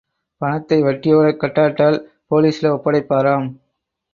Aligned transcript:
பணத்தை 0.41 0.77
வட்டியோட 0.83 1.27
கட்டாட்டால் 1.35 1.97
போலீஸ்ல 2.31 2.71
ஒப்படைப்பாராம். 2.77 3.47